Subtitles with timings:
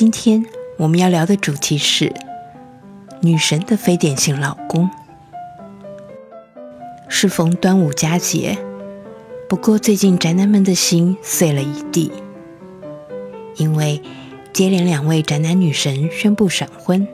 [0.00, 0.46] 今天
[0.76, 2.14] 我们要聊的主题是
[3.20, 4.88] 女神的非典型老公。
[7.08, 8.56] 适逢端午佳节，
[9.48, 12.12] 不过最近宅男们的心碎了一地，
[13.56, 14.00] 因为
[14.52, 17.04] 接连两位宅男女神宣布闪婚。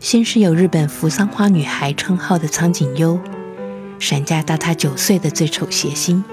[0.00, 3.20] 先是有日本扶桑花女孩称号的苍井优，
[3.98, 6.24] 闪嫁大她九岁的最丑谐星。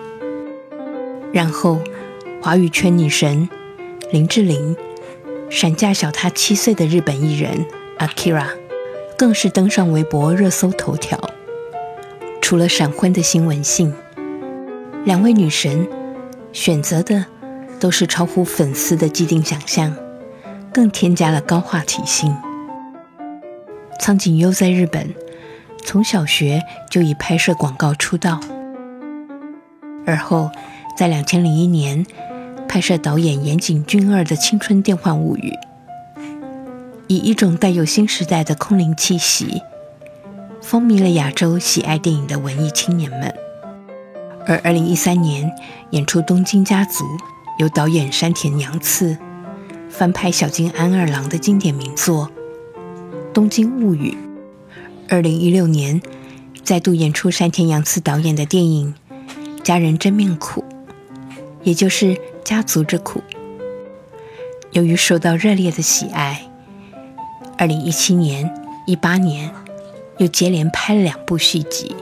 [1.34, 1.82] 然后，
[2.42, 3.50] 华语圈女神
[4.12, 4.76] 林志玲
[5.50, 7.66] 闪嫁小她七岁的日本艺人
[7.98, 8.48] Akira，
[9.18, 11.18] 更是登上微博热搜头条。
[12.42, 13.94] 除了闪婚的新闻性，
[15.06, 15.88] 两位女神
[16.52, 17.26] 选择的
[17.80, 19.96] 都是超乎粉丝的既定想象，
[20.74, 22.36] 更添加了高话题性。
[23.98, 25.16] 苍井优在日本
[25.86, 28.42] 从小学就以拍摄广告出道，
[30.06, 30.52] 而后。
[30.98, 32.06] 在两千零一年，
[32.72, 35.52] 拍摄导演岩井俊二的《青春电幻物语》，
[37.08, 39.62] 以一种带有新时代的空灵气息，
[40.62, 43.36] 风靡了亚洲喜爱电影的文艺青年们。
[44.48, 45.52] 而二零一三年
[45.90, 47.04] 演出《东京家族》，
[47.60, 49.18] 由导演山田洋次
[49.90, 52.32] 翻拍小津安二郎的经典名作
[53.34, 54.12] 《东京物语》。
[55.10, 56.02] 二零一六年
[56.64, 58.96] 再度演出山田洋次导演的电影
[59.62, 60.64] 《家人真命苦》。
[61.64, 63.22] 也就是家族之苦。
[64.72, 66.50] 由于受到热烈的喜爱，
[67.58, 68.54] 二零一七年、
[68.88, 69.52] 一八年
[70.18, 71.96] 又接连拍了两部续集。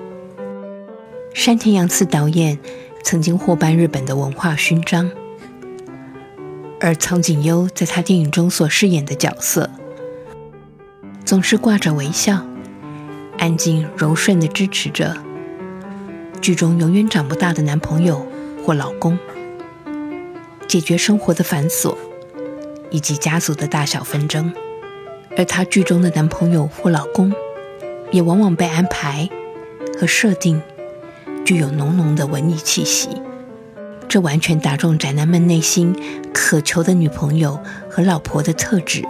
[1.34, 2.60] 山田洋次导演
[3.04, 5.10] 曾经获颁日本的文化勋章，
[6.80, 9.70] 而苍井优在他电影中所饰演的角色，
[11.26, 12.46] 总是挂着微笑，
[13.38, 15.16] 安静柔顺的支持着
[16.42, 18.28] 剧中永远长不大的男朋友
[18.66, 19.18] 或老公。
[20.70, 21.98] 解决生活的繁琐，
[22.92, 24.54] 以及家族的大小纷争，
[25.36, 27.34] 而她剧中的男朋友或老公，
[28.12, 29.28] 也往往被安排
[30.00, 30.62] 和设定
[31.44, 33.10] 具有浓浓的文艺气息。
[34.08, 35.96] 这完全打中宅男们内心
[36.32, 37.60] 渴求的女朋友
[37.90, 39.04] 和老婆的特质，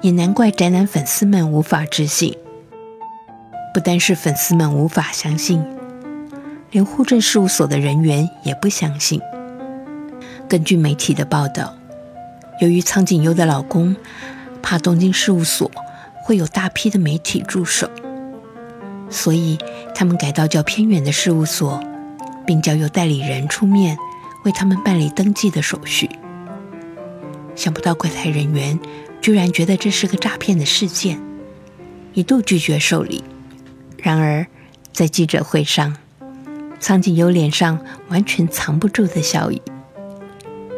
[0.00, 2.38] 也难怪宅男粉丝们无法置信。
[3.74, 5.60] 不单是粉丝们无法相信，
[6.70, 9.20] 连户政事务所的人员也不相信。
[10.52, 11.74] 根据媒体的报道，
[12.60, 13.96] 由于苍井优的老公
[14.62, 15.70] 怕东京事务所
[16.22, 17.88] 会有大批的媒体驻守，
[19.08, 19.56] 所以
[19.94, 21.82] 他们改到较偏远的事务所，
[22.46, 23.96] 并交由代理人出面
[24.44, 26.10] 为他们办理登记的手续。
[27.54, 28.78] 想不到柜台人员
[29.22, 31.18] 居然觉得这是个诈骗的事件，
[32.12, 33.24] 一度拒绝受理。
[33.96, 34.46] 然而
[34.92, 35.96] 在记者会上，
[36.78, 37.80] 苍井优脸上
[38.10, 39.62] 完全藏不住的笑意。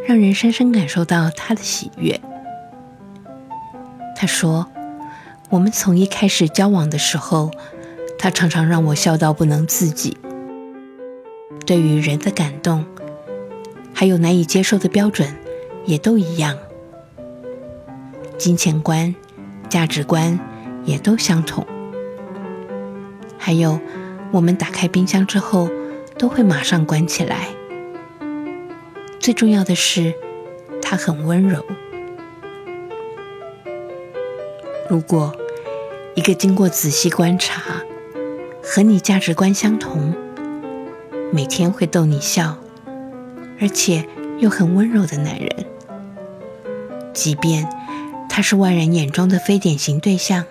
[0.07, 2.21] 让人深深感受到他的喜悦。
[4.17, 4.69] 他说
[5.51, 7.51] ：“我们从一开始交往的时候，
[8.19, 10.17] 他常常让我笑到不能自己。
[11.67, 12.85] 对于人的感动，
[13.95, 15.35] 还有难以接受的标准，
[15.87, 16.57] 也都一样。
[18.37, 19.15] 金钱观、
[19.71, 20.39] 价值观
[20.85, 21.67] 也都相同。
[23.39, 23.81] 还有，
[24.33, 25.71] 我们打开冰箱之后，
[26.19, 27.49] 都会马上关起来。”
[29.25, 30.12] 最重要的是，
[30.83, 31.65] 他很温柔。
[34.87, 35.35] 如果
[36.15, 37.62] 一个经过仔细观察、
[38.62, 40.15] 和你价值观相同、
[41.33, 42.59] 每天会逗你笑，
[43.59, 44.07] 而且
[44.41, 45.65] 又很温柔的男人，
[47.15, 47.67] 即便
[48.29, 50.44] 他是外人眼中的非典型对象，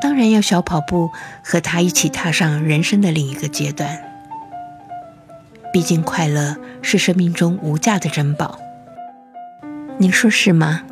[0.00, 1.10] 当然要小跑步
[1.42, 4.05] 和他一起踏上人生的另一个阶段。
[5.76, 8.58] 毕竟，快乐是生命中无价的珍宝。
[9.98, 10.84] 您说是吗？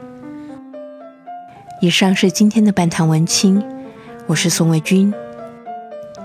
[1.80, 3.64] 以上是今天的半堂文青，
[4.26, 5.14] 我是宋卫军，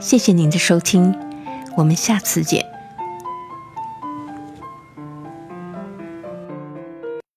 [0.01, 1.15] 谢谢您的收听，
[1.77, 2.65] 我们下次见。